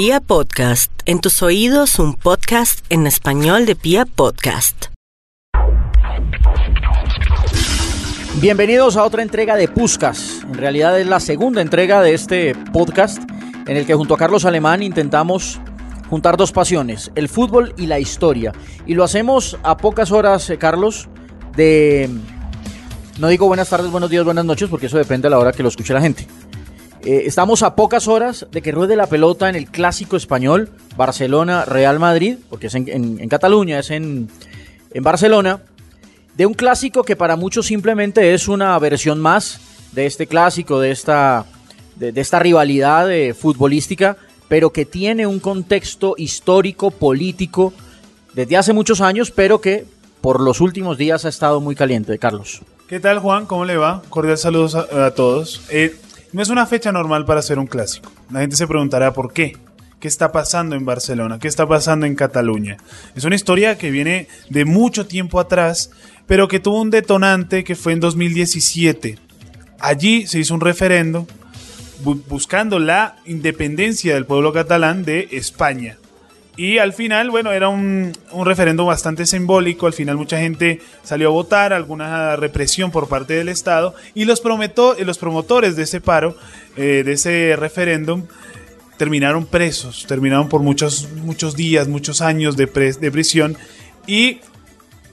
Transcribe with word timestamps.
Pia 0.00 0.20
Podcast, 0.20 0.92
en 1.06 1.20
tus 1.20 1.42
oídos 1.42 1.98
un 1.98 2.14
podcast 2.14 2.86
en 2.88 3.08
español 3.08 3.66
de 3.66 3.74
Pia 3.74 4.06
Podcast. 4.06 4.84
Bienvenidos 8.40 8.96
a 8.96 9.02
otra 9.02 9.22
entrega 9.22 9.56
de 9.56 9.66
Puscas. 9.66 10.44
En 10.44 10.54
realidad 10.54 11.00
es 11.00 11.08
la 11.08 11.18
segunda 11.18 11.62
entrega 11.62 12.00
de 12.00 12.14
este 12.14 12.54
podcast 12.72 13.20
en 13.66 13.76
el 13.76 13.86
que 13.86 13.94
junto 13.96 14.14
a 14.14 14.18
Carlos 14.18 14.44
Alemán 14.44 14.84
intentamos 14.84 15.60
juntar 16.08 16.36
dos 16.36 16.52
pasiones, 16.52 17.10
el 17.16 17.28
fútbol 17.28 17.74
y 17.76 17.86
la 17.86 17.98
historia. 17.98 18.52
Y 18.86 18.94
lo 18.94 19.02
hacemos 19.02 19.58
a 19.64 19.76
pocas 19.78 20.12
horas, 20.12 20.48
eh, 20.48 20.58
Carlos, 20.58 21.08
de... 21.56 22.08
No 23.18 23.26
digo 23.26 23.48
buenas 23.48 23.68
tardes, 23.68 23.90
buenos 23.90 24.10
días, 24.10 24.24
buenas 24.24 24.44
noches, 24.44 24.68
porque 24.68 24.86
eso 24.86 24.96
depende 24.96 25.26
de 25.26 25.30
la 25.30 25.40
hora 25.40 25.50
que 25.50 25.64
lo 25.64 25.68
escuche 25.68 25.92
la 25.92 26.00
gente. 26.00 26.28
Eh, 27.04 27.22
estamos 27.26 27.62
a 27.62 27.76
pocas 27.76 28.08
horas 28.08 28.46
de 28.50 28.60
que 28.60 28.72
ruede 28.72 28.96
la 28.96 29.06
pelota 29.06 29.48
en 29.48 29.54
el 29.54 29.66
clásico 29.66 30.16
español 30.16 30.70
Barcelona-Real 30.96 31.98
Madrid, 31.98 32.38
porque 32.50 32.66
es 32.66 32.74
en, 32.74 33.28
Cataluña, 33.28 33.78
es 33.78 33.90
en, 33.90 34.28
Barcelona, 35.00 35.62
de 36.36 36.46
un 36.46 36.54
clásico 36.54 37.04
que 37.04 37.16
para 37.16 37.36
muchos 37.36 37.66
simplemente 37.66 38.34
es 38.34 38.48
una 38.48 38.78
versión 38.78 39.20
más 39.20 39.60
de 39.92 40.06
este 40.06 40.26
clásico, 40.26 40.80
de 40.80 40.90
esta, 40.90 41.46
de, 41.96 42.12
esta 42.20 42.38
rivalidad 42.40 43.10
eh, 43.12 43.32
futbolística, 43.32 44.16
pero 44.48 44.70
que 44.70 44.84
tiene 44.84 45.26
un 45.26 45.38
contexto 45.38 46.14
histórico, 46.16 46.90
político, 46.90 47.72
desde 48.34 48.56
hace 48.56 48.72
muchos 48.72 49.00
años, 49.00 49.30
pero 49.30 49.60
que 49.60 49.84
por 50.20 50.40
los 50.40 50.60
últimos 50.60 50.98
días 50.98 51.24
ha 51.24 51.28
estado 51.28 51.60
muy 51.60 51.76
caliente, 51.76 52.18
Carlos. 52.18 52.60
¿Qué 52.88 53.00
tal, 53.00 53.18
Juan? 53.18 53.46
¿Cómo 53.46 53.64
le 53.64 53.76
va? 53.76 54.02
Cordial 54.08 54.38
saludos 54.38 54.74
a, 54.74 55.10
todos. 55.12 55.60
Eh, 55.70 55.94
no 56.32 56.42
es 56.42 56.48
una 56.48 56.66
fecha 56.66 56.92
normal 56.92 57.24
para 57.24 57.40
hacer 57.40 57.58
un 57.58 57.66
clásico. 57.66 58.12
La 58.30 58.40
gente 58.40 58.56
se 58.56 58.66
preguntará 58.66 59.12
por 59.12 59.32
qué. 59.32 59.56
¿Qué 60.00 60.06
está 60.06 60.30
pasando 60.30 60.76
en 60.76 60.84
Barcelona? 60.84 61.40
¿Qué 61.40 61.48
está 61.48 61.66
pasando 61.66 62.06
en 62.06 62.14
Cataluña? 62.14 62.76
Es 63.16 63.24
una 63.24 63.34
historia 63.34 63.78
que 63.78 63.90
viene 63.90 64.28
de 64.48 64.64
mucho 64.64 65.06
tiempo 65.06 65.40
atrás, 65.40 65.90
pero 66.26 66.46
que 66.46 66.60
tuvo 66.60 66.80
un 66.80 66.90
detonante 66.90 67.64
que 67.64 67.74
fue 67.74 67.94
en 67.94 68.00
2017. 68.00 69.18
Allí 69.80 70.26
se 70.26 70.38
hizo 70.38 70.54
un 70.54 70.60
referendo 70.60 71.26
buscando 72.28 72.78
la 72.78 73.16
independencia 73.26 74.14
del 74.14 74.24
pueblo 74.24 74.52
catalán 74.52 75.04
de 75.04 75.28
España. 75.32 75.96
Y 76.58 76.78
al 76.78 76.92
final, 76.92 77.30
bueno, 77.30 77.52
era 77.52 77.68
un, 77.68 78.12
un 78.32 78.44
referendo 78.44 78.84
bastante 78.84 79.26
simbólico. 79.26 79.86
Al 79.86 79.92
final 79.92 80.16
mucha 80.16 80.40
gente 80.40 80.80
salió 81.04 81.28
a 81.28 81.30
votar, 81.30 81.72
alguna 81.72 82.34
represión 82.34 82.90
por 82.90 83.08
parte 83.08 83.34
del 83.34 83.48
Estado. 83.48 83.94
Y 84.12 84.24
los, 84.24 84.42
los 84.42 85.18
promotores 85.18 85.76
de 85.76 85.84
ese 85.84 86.00
paro, 86.00 86.36
eh, 86.76 87.04
de 87.06 87.12
ese 87.12 87.54
referéndum, 87.56 88.24
terminaron 88.96 89.46
presos. 89.46 90.04
Terminaron 90.08 90.48
por 90.48 90.60
muchos, 90.62 91.08
muchos 91.12 91.54
días, 91.54 91.86
muchos 91.86 92.22
años 92.22 92.56
de, 92.56 92.66
de 92.66 93.10
prisión. 93.12 93.56
Y 94.08 94.40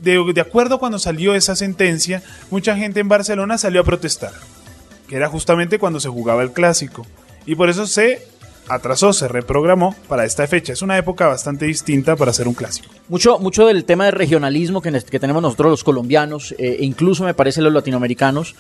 de, 0.01 0.19
de 0.33 0.41
acuerdo 0.41 0.79
cuando 0.79 0.97
salió 0.97 1.35
esa 1.35 1.55
sentencia, 1.55 2.23
mucha 2.49 2.75
gente 2.75 3.01
en 3.01 3.07
Barcelona 3.07 3.59
salió 3.59 3.81
a 3.81 3.83
protestar. 3.83 4.33
Que 5.07 5.17
era 5.17 5.29
justamente 5.29 5.77
cuando 5.77 5.99
se 5.99 6.09
jugaba 6.09 6.41
el 6.41 6.53
clásico. 6.53 7.05
Y 7.45 7.53
por 7.53 7.69
eso 7.69 7.85
se 7.85 8.27
atrasó, 8.67 9.13
se 9.13 9.27
reprogramó 9.27 9.95
para 10.07 10.25
esta 10.25 10.47
fecha. 10.47 10.73
Es 10.73 10.81
una 10.81 10.97
época 10.97 11.27
bastante 11.27 11.65
distinta 11.65 12.15
para 12.15 12.31
hacer 12.31 12.47
un 12.47 12.53
clásico. 12.53 12.89
Mucho, 13.09 13.39
mucho 13.39 13.67
del 13.67 13.85
tema 13.85 14.05
de 14.05 14.11
regionalismo 14.11 14.81
que, 14.81 14.91
tenemos 15.19 15.41
nosotros 15.41 15.71
los 15.71 15.83
colombianos, 15.83 16.53
eh, 16.57 16.77
e 16.79 16.85
incluso 16.85 17.23
me 17.23 17.33
parece 17.33 17.61
los 17.61 17.73
latinoamericanos, 17.73 18.55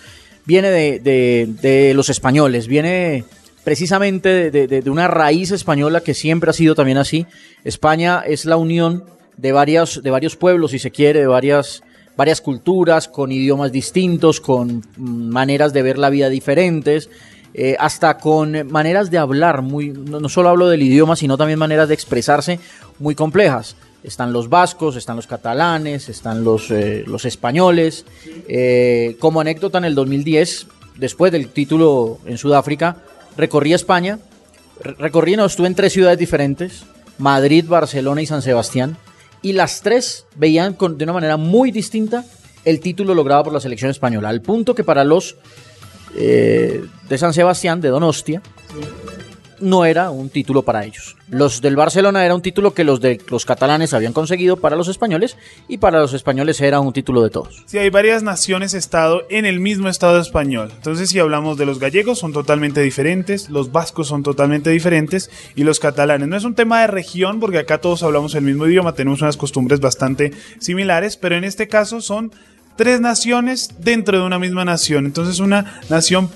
viene 0.45 0.69
de, 0.69 1.93
los 1.95 2.09
españoles, 2.09 2.67
viene 2.67 3.25
precisamente 3.63 4.51
de, 4.51 4.89
una 4.89 5.07
raíz 5.07 5.51
española 5.51 6.01
que 6.01 6.13
siempre 6.13 6.49
ha 6.49 6.53
sido 6.53 6.75
también 6.75 6.97
así. 6.97 7.25
España 7.63 8.23
es 8.25 8.45
la 8.45 8.57
unión 8.57 9.05
de, 9.37 9.51
varias, 9.51 10.01
de 10.01 10.11
varios 10.11 10.35
pueblos, 10.35 10.71
si 10.71 10.79
se 10.79 10.91
quiere, 10.91 11.21
de 11.21 11.27
varias, 11.27 11.83
varias 12.15 12.41
culturas, 12.41 13.07
con 13.07 13.31
idiomas 13.31 13.71
distintos, 13.71 14.39
con 14.39 14.83
mm, 14.97 15.29
maneras 15.29 15.73
de 15.73 15.81
ver 15.81 15.97
la 15.97 16.09
vida 16.09 16.29
diferentes. 16.29 17.09
Eh, 17.57 17.77
hasta 17.79 18.17
con 18.17 18.69
maneras 18.69 19.09
de 19.09 19.17
hablar, 19.17 19.61
muy, 19.61 19.87
no, 19.87 20.27
solo 20.27 20.49
hablo 20.49 20.67
del 20.67 20.83
idioma, 20.83 21.15
sino 21.15 21.37
también 21.37 21.57
maneras 21.57 21.87
de 21.87 21.93
expresarse 21.93 22.59
muy 22.99 23.15
complejas. 23.15 23.77
Están 24.03 24.33
los 24.33 24.49
vascos, 24.49 24.97
están 24.97 25.15
los 25.15 25.25
catalanes, 25.25 26.09
están 26.09 26.43
los, 26.43 26.69
eh, 26.69 27.05
los 27.07 27.23
españoles. 27.23 28.05
Eh, 28.49 29.15
como 29.19 29.39
anécdota, 29.39 29.77
en 29.77 29.85
el 29.85 29.95
2010, 29.95 30.67
después 30.97 31.31
del 31.31 31.47
título 31.47 32.19
en 32.25 32.37
Sudáfrica, 32.37 32.97
recorrí 33.37 33.73
España. 33.73 34.19
Recorrí, 34.81 35.37
no, 35.37 35.45
estuve 35.45 35.67
en 35.67 35.75
tres 35.75 35.93
ciudades 35.93 36.19
diferentes, 36.19 36.83
Madrid, 37.19 37.63
Barcelona 37.69 38.21
y 38.21 38.25
San 38.25 38.41
Sebastián. 38.41 38.97
Y 39.41 39.53
las 39.53 39.79
tres 39.79 40.25
veían 40.35 40.75
de 40.77 41.03
una 41.05 41.13
manera 41.13 41.37
muy 41.37 41.71
distinta 41.71 42.25
el 42.65 42.81
título 42.81 43.13
logrado 43.13 43.45
por 43.45 43.53
la 43.53 43.61
selección 43.61 43.91
española, 43.91 44.27
al 44.27 44.41
punto 44.41 44.75
que 44.75 44.83
para 44.83 45.05
los 45.05 45.37
eh, 46.15 46.83
de 47.09 47.17
San 47.17 47.33
Sebastián, 47.33 47.81
de 47.81 47.89
Donostia, 47.89 48.41
no 49.59 49.85
era 49.85 50.09
un 50.11 50.29
título 50.29 50.63
para 50.63 50.85
ellos. 50.85 51.15
Los 51.29 51.61
del 51.61 51.75
Barcelona 51.75 52.25
era 52.25 52.35
un 52.35 52.41
título 52.41 52.73
que 52.73 52.83
los 52.83 53.01
de 53.01 53.19
los 53.29 53.45
catalanes 53.45 53.93
habían 53.93 54.13
conseguido 54.13 54.57
para 54.57 54.75
los 54.75 54.87
españoles 54.87 55.37
y 55.67 55.77
para 55.77 55.99
los 55.99 56.13
españoles 56.13 56.61
era 56.61 56.79
un 56.79 56.93
título 56.93 57.23
de 57.23 57.29
todos. 57.29 57.63
Sí, 57.65 57.77
hay 57.77 57.89
varias 57.89 58.23
naciones-estado 58.23 59.23
en 59.29 59.45
el 59.45 59.59
mismo 59.59 59.89
estado 59.89 60.19
español. 60.19 60.71
Entonces, 60.75 61.09
si 61.09 61.19
hablamos 61.19 61.57
de 61.57 61.65
los 61.65 61.79
gallegos, 61.79 62.19
son 62.19 62.33
totalmente 62.33 62.81
diferentes, 62.81 63.49
los 63.49 63.71
vascos 63.71 64.07
son 64.07 64.23
totalmente 64.23 64.69
diferentes 64.69 65.29
y 65.55 65.63
los 65.63 65.79
catalanes. 65.79 66.27
No 66.27 66.37
es 66.37 66.43
un 66.43 66.55
tema 66.55 66.81
de 66.81 66.87
región, 66.87 67.39
porque 67.39 67.59
acá 67.59 67.79
todos 67.79 68.03
hablamos 68.03 68.35
el 68.35 68.43
mismo 68.43 68.67
idioma, 68.67 68.93
tenemos 68.93 69.21
unas 69.21 69.37
costumbres 69.37 69.79
bastante 69.79 70.31
similares, 70.59 71.17
pero 71.17 71.35
en 71.35 71.43
este 71.43 71.67
caso 71.67 72.01
son 72.01 72.31
tres 72.75 73.01
naciones 73.01 73.69
dentro 73.79 74.19
de 74.19 74.25
una 74.25 74.39
misma 74.39 74.65
nación. 74.65 75.05
Entonces 75.05 75.39
una 75.39 75.81
nación 75.89 76.29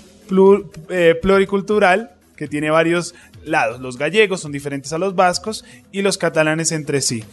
eh, 0.90 1.16
pluricultural 1.22 2.12
que 2.36 2.48
tiene 2.48 2.70
varios 2.70 3.16
lados. 3.46 3.82
Los 3.82 3.98
gallegos 3.98 4.42
son 4.42 4.52
diferentes 4.52 4.94
a 4.94 4.98
los 4.98 5.16
vascos 5.16 5.66
y 5.92 6.02
los 6.02 6.18
catalanes 6.18 6.72
entre 6.72 7.02
sí. 7.02 7.24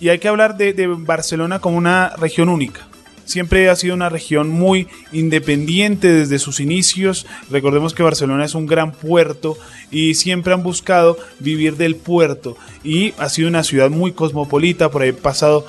Y 0.00 0.08
hay 0.08 0.18
que 0.18 0.28
hablar 0.28 0.56
de, 0.56 0.86
Barcelona 0.86 1.60
como 1.60 1.76
una 1.76 2.14
región 2.16 2.48
única 2.48 2.86
siempre 3.26 3.70
ha 3.70 3.76
sido 3.76 3.94
una 3.94 4.08
región 4.08 4.48
muy 4.48 4.88
independiente 5.12 6.08
desde 6.08 6.40
sus 6.40 6.58
inicios. 6.58 7.28
Recordemos 7.48 7.94
que 7.94 8.02
Barcelona 8.02 8.44
es 8.44 8.56
un 8.56 8.66
gran 8.66 8.90
puerto 8.90 9.56
y 9.92 10.14
siempre 10.14 10.52
han 10.52 10.64
buscado 10.64 11.16
vivir 11.38 11.76
del 11.76 11.94
puerto 11.94 12.56
y 12.82 13.14
ha 13.18 13.28
sido 13.28 13.46
una 13.46 13.62
ciudad 13.62 13.88
muy 13.88 14.10
cosmopolita, 14.10 14.90
por 14.90 15.02
ahí 15.02 15.12
pasado 15.12 15.64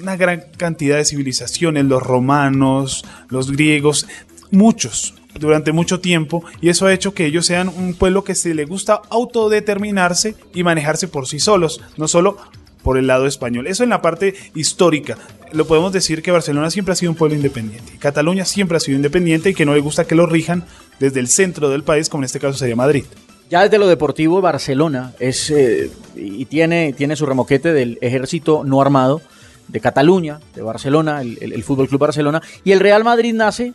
una 0.00 0.16
gran 0.16 0.44
cantidad 0.56 0.96
de 0.96 1.04
civilizaciones, 1.04 1.84
los 1.84 2.02
romanos, 2.02 3.04
los 3.28 3.52
griegos, 3.52 4.06
muchos 4.50 5.14
durante 5.38 5.72
mucho 5.72 6.00
tiempo 6.00 6.44
y 6.60 6.68
eso 6.68 6.86
ha 6.86 6.94
hecho 6.94 7.14
que 7.14 7.26
ellos 7.26 7.46
sean 7.46 7.68
un 7.68 7.94
pueblo 7.94 8.24
que 8.24 8.34
se 8.34 8.54
le 8.54 8.64
gusta 8.64 9.02
autodeterminarse 9.10 10.34
y 10.54 10.62
manejarse 10.62 11.08
por 11.08 11.26
sí 11.26 11.38
solos, 11.38 11.80
no 11.96 12.08
solo 12.08 12.38
por 12.82 12.98
el 12.98 13.06
lado 13.06 13.26
español. 13.26 13.66
Eso 13.66 13.82
en 13.82 13.90
la 13.90 14.00
parte 14.00 14.34
histórica. 14.54 15.18
Lo 15.52 15.66
podemos 15.66 15.92
decir 15.92 16.22
que 16.22 16.30
Barcelona 16.30 16.70
siempre 16.70 16.92
ha 16.92 16.96
sido 16.96 17.10
un 17.10 17.18
pueblo 17.18 17.36
independiente. 17.36 17.94
Cataluña 17.98 18.44
siempre 18.44 18.76
ha 18.76 18.80
sido 18.80 18.96
independiente 18.96 19.50
y 19.50 19.54
que 19.54 19.66
no 19.66 19.74
le 19.74 19.80
gusta 19.80 20.06
que 20.06 20.14
lo 20.14 20.26
rijan 20.26 20.64
desde 21.00 21.20
el 21.20 21.28
centro 21.28 21.68
del 21.68 21.82
país, 21.82 22.08
como 22.08 22.22
en 22.22 22.26
este 22.26 22.40
caso 22.40 22.56
sería 22.56 22.76
Madrid. 22.76 23.04
Ya 23.50 23.62
desde 23.62 23.78
lo 23.78 23.86
deportivo, 23.86 24.40
Barcelona 24.40 25.14
es 25.20 25.50
eh, 25.50 25.90
y 26.16 26.44
tiene, 26.46 26.92
tiene 26.92 27.16
su 27.16 27.26
remoquete 27.26 27.72
del 27.72 27.98
ejército 28.00 28.62
no 28.64 28.80
armado 28.80 29.20
de 29.68 29.80
Cataluña, 29.80 30.40
de 30.54 30.62
Barcelona, 30.62 31.22
el, 31.22 31.62
Fútbol 31.64 31.88
Club 31.88 32.00
Barcelona, 32.00 32.42
y 32.64 32.72
el 32.72 32.80
Real 32.80 33.04
Madrid 33.04 33.34
nace 33.34 33.72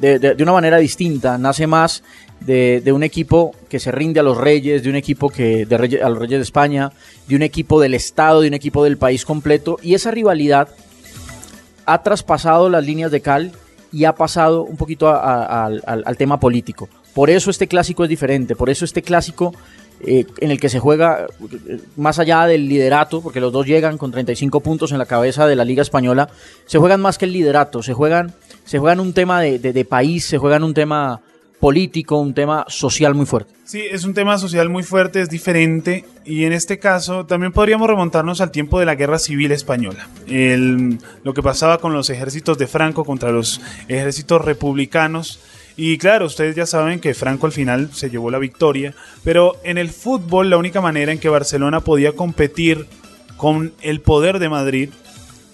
de, 0.00 0.36
una 0.40 0.52
manera 0.52 0.78
distinta, 0.78 1.38
nace 1.38 1.66
más 1.66 2.02
de, 2.40 2.82
un 2.92 3.02
equipo 3.02 3.54
que 3.68 3.80
se 3.80 3.92
rinde 3.92 4.20
a 4.20 4.22
los 4.22 4.36
reyes, 4.36 4.82
de 4.82 4.90
un 4.90 4.96
equipo 4.96 5.28
que 5.28 5.66
de 5.66 6.00
a 6.02 6.08
los 6.08 6.18
reyes 6.18 6.38
de 6.38 6.42
España, 6.42 6.92
de 7.26 7.36
un 7.36 7.42
equipo 7.42 7.80
del 7.80 7.94
Estado, 7.94 8.42
de 8.42 8.48
un 8.48 8.54
equipo 8.54 8.84
del 8.84 8.98
país 8.98 9.24
completo, 9.24 9.78
y 9.82 9.94
esa 9.94 10.10
rivalidad 10.10 10.68
ha 11.86 12.02
traspasado 12.02 12.68
las 12.68 12.84
líneas 12.84 13.10
de 13.10 13.20
cal 13.20 13.52
y 13.92 14.04
ha 14.04 14.14
pasado 14.14 14.62
un 14.62 14.76
poquito 14.76 15.08
al 15.08 16.16
tema 16.16 16.38
político. 16.38 16.88
Por 17.14 17.28
eso 17.28 17.50
este 17.50 17.66
clásico 17.66 18.04
es 18.04 18.10
diferente, 18.10 18.54
por 18.54 18.70
eso 18.70 18.84
este 18.84 19.02
clásico 19.02 19.52
eh, 20.02 20.24
en 20.38 20.50
el 20.50 20.58
que 20.58 20.70
se 20.70 20.78
juega 20.78 21.26
eh, 21.68 21.80
más 21.96 22.18
allá 22.18 22.46
del 22.46 22.68
liderato, 22.68 23.20
porque 23.20 23.40
los 23.40 23.52
dos 23.52 23.66
llegan 23.66 23.98
con 23.98 24.10
35 24.10 24.60
puntos 24.60 24.92
en 24.92 24.98
la 24.98 25.04
cabeza 25.04 25.46
de 25.46 25.56
la 25.56 25.64
Liga 25.64 25.82
Española, 25.82 26.30
se 26.64 26.78
juegan 26.78 27.02
más 27.02 27.18
que 27.18 27.26
el 27.26 27.34
liderato, 27.34 27.82
se 27.82 27.92
juegan, 27.92 28.32
se 28.64 28.78
juegan 28.78 29.00
un 29.00 29.12
tema 29.12 29.42
de, 29.42 29.84
país, 29.84 30.24
se 30.24 30.38
juegan 30.38 30.64
un 30.64 30.72
tema 30.72 31.20
político, 31.58 32.16
un 32.16 32.32
tema 32.32 32.64
social 32.68 33.14
muy 33.14 33.26
fuerte. 33.26 33.52
Sí, 33.64 33.82
es 33.90 34.04
un 34.04 34.14
tema 34.14 34.38
social 34.38 34.70
muy 34.70 34.82
fuerte, 34.82 35.20
es 35.20 35.28
diferente 35.28 36.06
y 36.24 36.44
en 36.44 36.54
este 36.54 36.78
caso 36.78 37.26
también 37.26 37.52
podríamos 37.52 37.86
remontarnos 37.86 38.40
al 38.40 38.50
tiempo 38.50 38.80
de 38.80 38.86
la 38.86 38.94
Guerra 38.94 39.18
Civil 39.18 39.52
Española. 39.52 40.08
lo 40.26 41.34
que 41.34 41.42
pasaba 41.42 41.76
con 41.76 41.92
los 41.92 42.08
ejércitos 42.08 42.56
de 42.56 42.66
Franco 42.66 43.04
contra 43.04 43.30
los 43.32 43.60
ejércitos 43.88 44.42
republicanos 44.42 45.40
Y 45.82 45.96
claro, 45.96 46.26
ustedes 46.26 46.54
ya 46.56 46.66
saben 46.66 47.00
que 47.00 47.14
Franco 47.14 47.46
al 47.46 47.52
final 47.52 47.88
se 47.94 48.10
llevó 48.10 48.30
la 48.30 48.36
victoria, 48.36 48.92
pero 49.24 49.56
en 49.64 49.78
el 49.78 49.88
fútbol 49.88 50.50
la 50.50 50.58
única 50.58 50.82
manera 50.82 51.10
en 51.10 51.18
que 51.18 51.30
Barcelona 51.30 51.80
podía 51.80 52.12
competir 52.12 52.86
con 53.38 53.72
el 53.80 54.02
poder 54.02 54.40
de 54.40 54.50
Madrid 54.50 54.90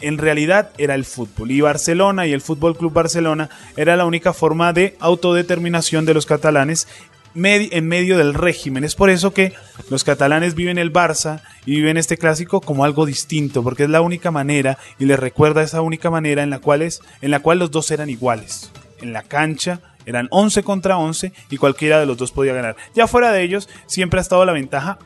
en 0.00 0.18
realidad 0.18 0.70
era 0.78 0.96
el 0.96 1.04
fútbol. 1.04 1.52
Y 1.52 1.60
Barcelona 1.60 2.26
y 2.26 2.32
el 2.32 2.40
Fútbol 2.40 2.76
Club 2.76 2.92
Barcelona 2.92 3.50
era 3.76 3.94
la 3.94 4.04
única 4.04 4.32
forma 4.32 4.72
de 4.72 4.96
autodeterminación 4.98 6.06
de 6.06 6.14
los 6.14 6.26
catalanes 6.26 6.88
en 7.36 7.86
medio 7.86 8.18
del 8.18 8.34
régimen. 8.34 8.82
Es 8.82 8.96
por 8.96 9.10
eso 9.10 9.32
que 9.32 9.52
los 9.90 10.02
catalanes 10.02 10.56
viven 10.56 10.78
el 10.78 10.92
Barça 10.92 11.40
y 11.66 11.76
viven 11.76 11.98
este 11.98 12.18
clásico 12.18 12.60
como 12.60 12.84
algo 12.84 13.06
distinto, 13.06 13.62
porque 13.62 13.84
es 13.84 13.90
la 13.90 14.00
única 14.00 14.32
manera 14.32 14.76
y 14.98 15.04
les 15.04 15.20
recuerda 15.20 15.62
esa 15.62 15.82
única 15.82 16.10
manera 16.10 16.42
en 16.42 16.50
la 16.50 16.58
cual, 16.58 16.82
es, 16.82 17.00
en 17.20 17.30
la 17.30 17.38
cual 17.38 17.60
los 17.60 17.70
dos 17.70 17.92
eran 17.92 18.10
iguales. 18.10 18.72
En 19.00 19.12
la 19.12 19.22
cancha 19.22 19.82
eran 20.06 20.28
11 20.30 20.62
contra 20.62 20.96
11 20.96 21.32
y 21.50 21.56
cualquiera 21.58 22.00
de 22.00 22.06
los 22.06 22.16
dos 22.16 22.32
podía 22.32 22.54
ganar. 22.54 22.76
Ya 22.94 23.06
fuera 23.06 23.32
de 23.32 23.42
ellos, 23.42 23.68
siempre 23.86 24.20
ha 24.20 24.22
estado 24.22 24.44
la 24.44 24.52
ventaja 24.52 24.98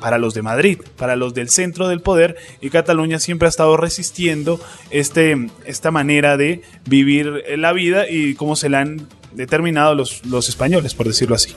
para 0.00 0.18
los 0.18 0.34
de 0.34 0.42
Madrid, 0.42 0.78
para 0.96 1.16
los 1.16 1.34
del 1.34 1.48
centro 1.48 1.88
del 1.88 2.00
poder, 2.00 2.36
y 2.60 2.70
Cataluña 2.70 3.18
siempre 3.18 3.46
ha 3.46 3.48
estado 3.48 3.76
resistiendo 3.76 4.60
este, 4.90 5.48
esta 5.64 5.90
manera 5.90 6.36
de 6.36 6.62
vivir 6.86 7.42
la 7.56 7.72
vida 7.72 8.08
y 8.08 8.34
cómo 8.34 8.56
se 8.56 8.68
la 8.68 8.80
han 8.80 9.08
determinado 9.32 9.94
los, 9.94 10.24
los 10.26 10.48
españoles, 10.48 10.94
por 10.94 11.06
decirlo 11.06 11.34
así. 11.34 11.54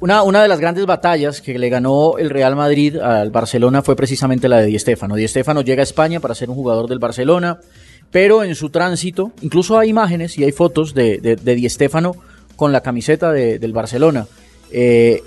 Una, 0.00 0.22
una, 0.22 0.40
de 0.42 0.48
las 0.48 0.60
grandes 0.60 0.86
batallas 0.86 1.40
que 1.40 1.58
le 1.58 1.68
ganó 1.68 2.18
el 2.18 2.30
Real 2.30 2.54
Madrid 2.54 2.96
al 2.98 3.30
Barcelona 3.30 3.82
fue 3.82 3.96
precisamente 3.96 4.48
la 4.48 4.58
de 4.58 4.66
Di 4.66 4.78
Stéfano. 4.78 5.16
Di 5.16 5.26
Stéfano 5.26 5.60
llega 5.60 5.82
a 5.82 5.84
España 5.84 6.20
para 6.20 6.36
ser 6.36 6.50
un 6.50 6.54
jugador 6.54 6.88
del 6.88 7.00
Barcelona, 7.00 7.58
pero 8.10 8.42
en 8.42 8.54
su 8.54 8.70
tránsito, 8.70 9.32
incluso 9.42 9.78
hay 9.78 9.90
imágenes 9.90 10.38
y 10.38 10.44
hay 10.44 10.52
fotos 10.52 10.94
de, 10.94 11.18
de, 11.18 11.54
Di 11.54 11.68
Stéfano 11.68 12.16
con 12.56 12.72
la 12.72 12.80
camiseta 12.80 13.32
del 13.32 13.72
Barcelona. 13.72 14.26
Eh, 14.70 15.22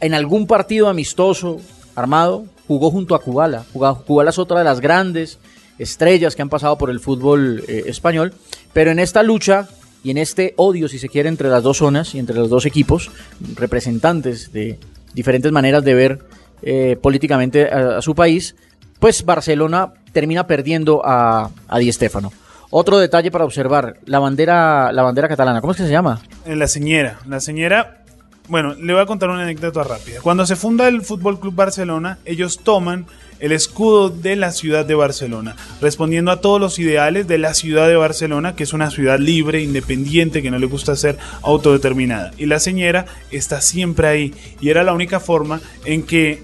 en 0.00 0.14
algún 0.14 0.46
partido 0.46 0.88
amistoso 0.88 1.60
armado 1.94 2.44
jugó 2.66 2.90
junto 2.90 3.14
a 3.14 3.20
Kubala. 3.20 3.64
Kubala 3.72 4.30
es 4.30 4.38
otra 4.38 4.58
de 4.58 4.64
las 4.64 4.80
grandes 4.80 5.38
estrellas 5.78 6.36
que 6.36 6.42
han 6.42 6.48
pasado 6.48 6.76
por 6.76 6.90
el 6.90 7.00
fútbol 7.00 7.64
eh, 7.68 7.84
español, 7.86 8.34
pero 8.72 8.90
en 8.90 8.98
esta 8.98 9.22
lucha 9.22 9.68
y 10.04 10.10
en 10.10 10.18
este 10.18 10.54
odio, 10.56 10.88
si 10.88 10.98
se 10.98 11.08
quiere, 11.08 11.28
entre 11.28 11.48
las 11.48 11.62
dos 11.62 11.78
zonas 11.78 12.14
y 12.14 12.18
entre 12.18 12.36
los 12.36 12.50
dos 12.50 12.66
equipos, 12.66 13.10
representantes 13.54 14.52
de 14.52 14.78
diferentes 15.14 15.52
maneras 15.52 15.84
de 15.84 15.94
ver 15.94 16.18
eh, 16.62 16.96
políticamente 17.00 17.66
a, 17.66 18.02
su 18.02 18.14
país, 18.14 18.56
pues 18.98 19.24
Barcelona 19.24 19.94
termina 20.12 20.46
perdiendo 20.46 21.02
a, 21.04 21.50
a 21.68 21.78
Di 21.78 21.92
Stéfano. 21.92 22.32
Otro 22.70 22.98
detalle 22.98 23.30
para 23.30 23.44
observar, 23.44 23.96
la 24.06 24.18
bandera, 24.18 24.92
la 24.92 25.02
bandera 25.02 25.28
catalana, 25.28 25.60
¿cómo 25.60 25.72
es 25.72 25.76
que 25.76 25.84
se 25.84 25.90
llama? 25.90 26.22
La 26.46 26.66
señera. 26.66 27.18
La 27.26 27.38
señera 27.38 28.02
bueno, 28.48 28.74
le 28.74 28.92
voy 28.92 29.00
a 29.00 29.06
contar 29.06 29.30
una 29.30 29.44
anécdota 29.44 29.84
rápida. 29.84 30.20
Cuando 30.20 30.44
se 30.46 30.56
funda 30.56 30.88
el 30.88 31.02
Fútbol 31.02 31.38
Club 31.38 31.54
Barcelona, 31.54 32.18
ellos 32.24 32.60
toman 32.62 33.06
el 33.38 33.52
escudo 33.52 34.08
de 34.08 34.36
la 34.36 34.52
ciudad 34.52 34.84
de 34.84 34.94
Barcelona, 34.94 35.56
respondiendo 35.80 36.30
a 36.30 36.40
todos 36.40 36.60
los 36.60 36.78
ideales 36.78 37.26
de 37.26 37.38
la 37.38 37.54
ciudad 37.54 37.88
de 37.88 37.96
Barcelona, 37.96 38.54
que 38.54 38.64
es 38.64 38.72
una 38.72 38.90
ciudad 38.90 39.18
libre, 39.18 39.62
independiente, 39.62 40.42
que 40.42 40.50
no 40.50 40.58
le 40.58 40.66
gusta 40.66 40.96
ser 40.96 41.18
autodeterminada. 41.42 42.32
Y 42.36 42.46
la 42.46 42.58
señora 42.58 43.06
está 43.30 43.60
siempre 43.60 44.08
ahí. 44.08 44.34
Y 44.60 44.70
era 44.70 44.82
la 44.82 44.92
única 44.92 45.20
forma 45.20 45.60
en 45.84 46.02
que 46.02 46.42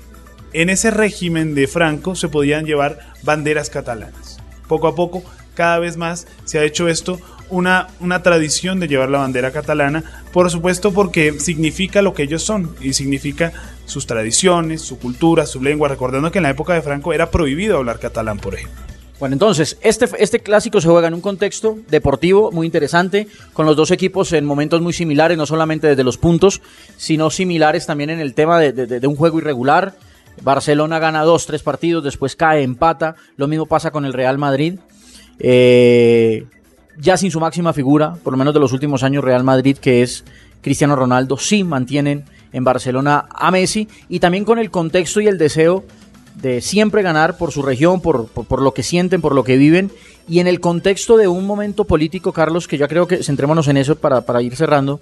en 0.53 0.71
ese 0.71 0.91
régimen 0.91 1.55
de 1.55 1.67
Franco 1.67 2.15
se 2.15 2.29
podían 2.29 2.65
llevar 2.65 2.99
banderas 3.23 3.71
catalanas. 3.71 4.39
Poco 4.67 4.89
a 4.89 4.95
poco, 4.95 5.23
cada 5.55 5.79
vez 5.79 5.97
más 5.97 6.27
se 6.45 6.59
ha 6.59 6.65
hecho 6.65 6.89
esto 6.89 7.19
una, 7.51 7.89
una 8.01 8.23
tradición 8.23 8.79
de 8.81 8.89
llevar 8.89 9.09
la 9.09 9.19
bandera 9.19 9.51
catalana, 9.51 10.05
por 10.33 10.51
supuesto 10.51 10.93
porque 10.93 11.41
significa 11.41 12.03
lo 12.03 12.15
que 12.15 12.25
ellos 12.25 12.43
son 12.43 12.75
y 12.81 12.93
significa 12.93 13.53
sus 13.87 14.07
tradiciones, 14.07 14.83
su 14.83 14.99
cultura, 14.99 15.47
su 15.47 15.63
lengua, 15.63 15.89
recordando 15.89 16.31
que 16.31 16.39
en 16.39 16.45
la 16.45 16.51
época 16.51 16.75
de 16.75 16.83
Franco 16.83 17.13
era 17.13 17.31
prohibido 17.31 17.79
hablar 17.79 17.99
catalán, 17.99 18.39
por 18.39 18.55
ejemplo. 18.55 18.89
Bueno, 19.19 19.33
entonces, 19.33 19.79
este, 19.81 20.07
este 20.19 20.39
clásico 20.39 20.81
se 20.81 20.89
juega 20.89 21.09
en 21.09 21.15
un 21.15 21.21
contexto 21.21 21.77
deportivo 21.89 22.53
muy 22.53 22.67
interesante, 22.67 23.27
con 23.53 23.67
los 23.67 23.75
dos 23.75 23.91
equipos 23.91 24.33
en 24.33 24.45
momentos 24.45 24.81
muy 24.81 24.93
similares, 24.93 25.37
no 25.37 25.45
solamente 25.45 25.89
desde 25.89 26.05
los 26.05 26.19
puntos, 26.19 26.61
sino 26.97 27.29
similares 27.31 27.85
también 27.85 28.11
en 28.11 28.21
el 28.21 28.35
tema 28.35 28.61
de, 28.61 28.73
de 28.73 29.07
un 29.09 29.17
juego 29.17 29.39
irregular. 29.39 29.97
Barcelona 30.43 30.99
gana 30.99 31.23
dos, 31.23 31.47
tres 31.47 31.63
partidos, 31.63 32.05
después 32.05 32.37
cae, 32.37 32.63
empata. 32.63 33.17
Lo 33.37 33.49
mismo 33.49 33.67
pasa 33.67 33.91
con 33.91 34.05
el 34.05 34.13
Real 34.13 34.39
Madrid. 34.39 34.79
Eh, 35.39 36.47
ya 36.99 37.17
sin 37.17 37.31
su 37.31 37.41
máxima 37.41 37.73
figura, 37.73 38.15
por 38.23 38.33
lo 38.33 38.37
menos 38.37 38.55
de 38.55 38.61
los 38.61 38.73
últimos 38.73 39.03
años, 39.03 39.25
Real 39.25 39.45
Madrid, 39.45 39.77
que 39.77 40.03
es 40.03 40.25
Cristiano 40.61 40.97
Ronaldo, 40.97 41.39
sí 41.39 41.63
mantienen 41.65 42.25
en 42.53 42.65
Barcelona 42.65 43.27
a 43.31 43.51
Messi 43.51 43.89
y 44.09 44.21
también 44.21 44.45
con 44.45 44.59
el 44.59 44.71
contexto 44.71 45.21
y 45.21 45.29
el 45.29 45.39
deseo 45.39 45.85
de 46.35 46.61
siempre 46.61 47.03
ganar 47.03 47.37
por 47.37 47.53
su 47.53 47.63
región, 47.63 48.01
por, 48.01 48.29
por, 48.29 48.63
lo 48.63 48.73
que 48.73 48.83
sienten, 48.83 49.21
por 49.21 49.35
lo 49.35 49.45
que 49.45 49.57
viven 49.57 49.91
y 50.29 50.41
en 50.41 50.47
el 50.47 50.61
contexto 50.61 51.17
de 51.17 51.29
un 51.29 51.47
momento 51.47 51.85
político, 51.85 52.33
Carlos, 52.33 52.69
que 52.69 52.79
ya 52.79 52.89
creo 52.89 53.07
que 53.07 53.23
centrémonos 53.23 53.69
en 53.69 53.77
eso 53.77 53.97
para, 53.97 54.21
para 54.23 54.43
ir 54.43 54.55
cerrando, 54.55 55.01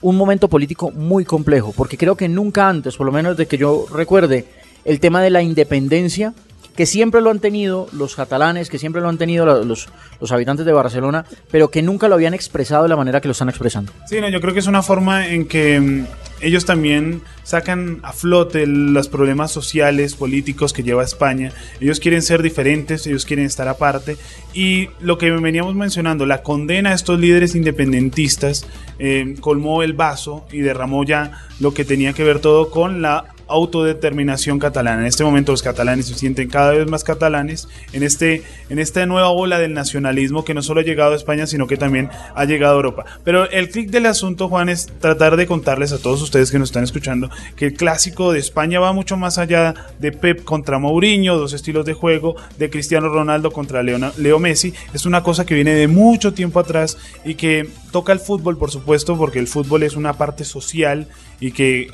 un 0.00 0.16
momento 0.16 0.48
político 0.48 0.90
muy 0.90 1.24
complejo, 1.24 1.72
porque 1.76 1.96
creo 1.96 2.16
que 2.16 2.28
nunca 2.28 2.68
antes, 2.68 2.96
por 2.96 3.06
lo 3.06 3.12
menos 3.12 3.36
de 3.36 3.46
que 3.46 3.58
yo 3.58 3.86
recuerde, 3.92 4.46
el 4.86 5.00
tema 5.00 5.20
de 5.22 5.30
la 5.30 5.42
independencia 5.42 6.32
que 6.76 6.86
siempre 6.86 7.22
lo 7.22 7.30
han 7.30 7.40
tenido 7.40 7.88
los 7.92 8.14
catalanes, 8.14 8.68
que 8.68 8.78
siempre 8.78 9.00
lo 9.00 9.08
han 9.08 9.18
tenido 9.18 9.46
los, 9.64 9.88
los 10.20 10.32
habitantes 10.32 10.66
de 10.66 10.72
Barcelona, 10.72 11.24
pero 11.50 11.70
que 11.70 11.82
nunca 11.82 12.06
lo 12.06 12.14
habían 12.14 12.34
expresado 12.34 12.82
de 12.82 12.90
la 12.90 12.96
manera 12.96 13.20
que 13.20 13.28
lo 13.28 13.32
están 13.32 13.48
expresando. 13.48 13.92
Sí, 14.06 14.20
no, 14.20 14.28
yo 14.28 14.40
creo 14.40 14.52
que 14.52 14.60
es 14.60 14.66
una 14.66 14.82
forma 14.82 15.26
en 15.28 15.48
que 15.48 15.80
mm, 15.80 16.06
ellos 16.42 16.66
también 16.66 17.22
sacan 17.44 18.00
a 18.02 18.12
flote 18.12 18.66
los 18.66 19.08
problemas 19.08 19.50
sociales, 19.52 20.14
políticos 20.14 20.74
que 20.74 20.82
lleva 20.82 21.02
España. 21.02 21.50
Ellos 21.80 21.98
quieren 21.98 22.20
ser 22.20 22.42
diferentes, 22.42 23.06
ellos 23.06 23.24
quieren 23.24 23.46
estar 23.46 23.68
aparte. 23.68 24.18
Y 24.52 24.90
lo 25.00 25.16
que 25.16 25.30
veníamos 25.30 25.74
mencionando, 25.74 26.26
la 26.26 26.42
condena 26.42 26.90
a 26.90 26.94
estos 26.94 27.18
líderes 27.18 27.54
independentistas 27.54 28.66
eh, 28.98 29.34
colmó 29.40 29.82
el 29.82 29.94
vaso 29.94 30.46
y 30.52 30.58
derramó 30.58 31.04
ya 31.04 31.46
lo 31.58 31.72
que 31.72 31.86
tenía 31.86 32.12
que 32.12 32.24
ver 32.24 32.40
todo 32.40 32.70
con 32.70 33.00
la 33.00 33.35
autodeterminación 33.48 34.58
catalana. 34.58 35.00
En 35.00 35.06
este 35.06 35.24
momento 35.24 35.52
los 35.52 35.62
catalanes 35.62 36.06
se 36.06 36.14
sienten 36.14 36.48
cada 36.48 36.72
vez 36.72 36.86
más 36.88 37.04
catalanes 37.04 37.68
en, 37.92 38.02
este, 38.02 38.42
en 38.68 38.78
esta 38.78 39.04
nueva 39.06 39.30
ola 39.30 39.58
del 39.58 39.74
nacionalismo 39.74 40.44
que 40.44 40.54
no 40.54 40.62
solo 40.62 40.80
ha 40.80 40.84
llegado 40.84 41.12
a 41.12 41.16
España, 41.16 41.46
sino 41.46 41.66
que 41.66 41.76
también 41.76 42.10
ha 42.34 42.44
llegado 42.44 42.74
a 42.74 42.76
Europa. 42.76 43.04
Pero 43.24 43.48
el 43.50 43.70
clic 43.70 43.90
del 43.90 44.06
asunto, 44.06 44.48
Juan, 44.48 44.68
es 44.68 44.86
tratar 45.00 45.36
de 45.36 45.46
contarles 45.46 45.92
a 45.92 45.98
todos 45.98 46.22
ustedes 46.22 46.50
que 46.50 46.58
nos 46.58 46.70
están 46.70 46.84
escuchando 46.84 47.30
que 47.56 47.66
el 47.66 47.74
clásico 47.74 48.32
de 48.32 48.38
España 48.38 48.80
va 48.80 48.92
mucho 48.92 49.16
más 49.16 49.38
allá 49.38 49.74
de 49.98 50.12
Pep 50.12 50.44
contra 50.44 50.78
Mourinho, 50.78 51.36
dos 51.36 51.52
estilos 51.52 51.84
de 51.84 51.94
juego, 51.94 52.36
de 52.58 52.70
Cristiano 52.70 53.08
Ronaldo 53.08 53.50
contra 53.50 53.82
Leo 53.82 54.38
Messi. 54.38 54.74
Es 54.92 55.06
una 55.06 55.22
cosa 55.22 55.46
que 55.46 55.54
viene 55.54 55.74
de 55.74 55.88
mucho 55.88 56.34
tiempo 56.34 56.60
atrás 56.60 56.98
y 57.24 57.34
que 57.34 57.68
toca 57.92 58.12
el 58.12 58.20
fútbol, 58.20 58.58
por 58.58 58.70
supuesto, 58.70 59.16
porque 59.16 59.38
el 59.38 59.46
fútbol 59.46 59.82
es 59.82 59.96
una 59.96 60.14
parte 60.14 60.44
social 60.44 61.08
y 61.40 61.52
que 61.52 61.88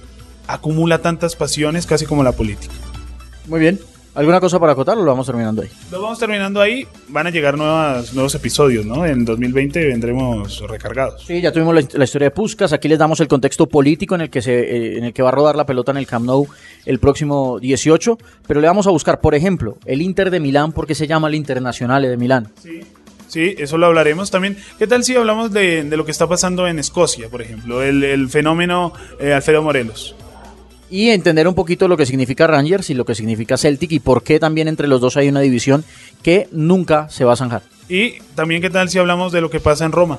acumula 0.46 0.98
tantas 0.98 1.36
pasiones 1.36 1.86
casi 1.86 2.06
como 2.06 2.22
la 2.22 2.32
política. 2.32 2.74
Muy 3.46 3.60
bien. 3.60 3.80
¿Alguna 4.14 4.40
cosa 4.40 4.60
para 4.60 4.72
acotar 4.72 4.98
o 4.98 5.02
lo 5.02 5.10
vamos 5.10 5.24
terminando 5.24 5.62
ahí? 5.62 5.68
Lo 5.90 6.02
vamos 6.02 6.18
terminando 6.18 6.60
ahí. 6.60 6.86
Van 7.08 7.26
a 7.26 7.30
llegar 7.30 7.56
nuevas, 7.56 8.12
nuevos 8.12 8.34
episodios, 8.34 8.84
¿no? 8.84 9.06
En 9.06 9.24
2020 9.24 9.86
vendremos 9.86 10.60
recargados. 10.68 11.24
Sí, 11.26 11.40
ya 11.40 11.50
tuvimos 11.50 11.74
la, 11.94 12.04
historia 12.04 12.26
de 12.26 12.30
Puskas. 12.30 12.74
Aquí 12.74 12.88
les 12.88 12.98
damos 12.98 13.20
el 13.20 13.28
contexto 13.28 13.66
político 13.66 14.14
en 14.14 14.22
el, 14.22 14.30
que 14.30 14.42
se, 14.42 14.52
eh, 14.52 14.98
en 14.98 15.04
el 15.04 15.14
que 15.14 15.22
va 15.22 15.30
a 15.30 15.32
rodar 15.32 15.56
la 15.56 15.64
pelota 15.64 15.92
en 15.92 15.96
el 15.96 16.06
Camp 16.06 16.26
Nou 16.26 16.46
el 16.84 16.98
próximo 16.98 17.58
18. 17.58 18.18
Pero 18.46 18.60
le 18.60 18.66
vamos 18.66 18.86
a 18.86 18.90
buscar, 18.90 19.18
por 19.22 19.34
ejemplo, 19.34 19.78
el 19.86 20.02
Inter 20.02 20.30
de 20.30 20.40
Milán, 20.40 20.72
porque 20.72 20.94
se 20.94 21.06
llama 21.06 21.28
el 21.28 21.34
Internacional 21.34 22.02
de 22.02 22.16
Milán. 22.18 22.48
Sí. 22.62 22.82
Sí, 23.28 23.54
eso 23.56 23.78
lo 23.78 23.86
hablaremos 23.86 24.30
también. 24.30 24.58
¿Qué 24.78 24.86
tal 24.86 25.04
si 25.04 25.16
hablamos 25.16 25.52
de, 25.52 25.84
lo 25.84 26.04
que 26.04 26.10
está 26.10 26.26
pasando 26.26 26.68
en 26.68 26.78
Escocia, 26.78 27.30
por 27.30 27.40
ejemplo? 27.40 27.82
El, 27.82 28.28
fenómeno 28.28 28.92
eh, 29.18 29.32
Alfredo 29.32 29.62
Morelos 29.62 30.14
y 30.92 31.08
entender 31.08 31.48
un 31.48 31.54
poquito 31.54 31.88
lo 31.88 31.96
que 31.96 32.04
significa 32.04 32.46
Rangers 32.46 32.90
y 32.90 32.94
lo 32.94 33.06
que 33.06 33.14
significa 33.14 33.56
Celtic 33.56 33.92
y 33.92 33.98
por 33.98 34.22
qué 34.22 34.38
también 34.38 34.68
entre 34.68 34.86
los 34.86 35.00
dos 35.00 35.16
hay 35.16 35.26
una 35.26 35.40
división 35.40 35.84
que 36.22 36.48
nunca 36.52 37.08
se 37.08 37.24
va 37.24 37.32
a 37.32 37.36
zanjar. 37.36 37.62
Y 37.88 38.20
también 38.34 38.60
qué 38.60 38.68
tal 38.68 38.90
si 38.90 38.98
hablamos 38.98 39.32
de 39.32 39.40
lo 39.40 39.48
que 39.48 39.58
pasa 39.58 39.86
en 39.86 39.92
Roma. 39.92 40.18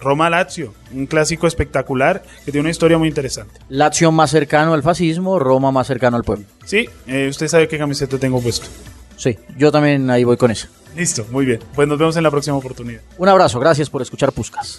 Roma-Lazio, 0.00 0.74
un 0.94 1.06
clásico 1.06 1.48
espectacular 1.48 2.22
que 2.44 2.52
tiene 2.52 2.60
una 2.60 2.70
historia 2.70 2.98
muy 2.98 3.08
interesante. 3.08 3.58
Lazio 3.68 4.12
más 4.12 4.30
cercano 4.30 4.74
al 4.74 4.84
fascismo, 4.84 5.40
Roma 5.40 5.72
más 5.72 5.88
cercano 5.88 6.16
al 6.16 6.22
pueblo. 6.22 6.46
Sí, 6.64 6.88
eh, 7.08 7.26
usted 7.28 7.48
sabe 7.48 7.66
qué 7.66 7.78
camiseta 7.78 8.16
tengo 8.16 8.40
puesto. 8.40 8.68
Sí, 9.16 9.36
yo 9.56 9.72
también 9.72 10.08
ahí 10.08 10.22
voy 10.22 10.36
con 10.36 10.52
eso. 10.52 10.68
Listo, 10.96 11.26
muy 11.32 11.44
bien. 11.44 11.58
Pues 11.74 11.88
nos 11.88 11.98
vemos 11.98 12.16
en 12.16 12.22
la 12.22 12.30
próxima 12.30 12.56
oportunidad. 12.56 13.00
Un 13.18 13.28
abrazo, 13.28 13.58
gracias 13.58 13.90
por 13.90 14.02
escuchar 14.02 14.30
Puscas. 14.30 14.78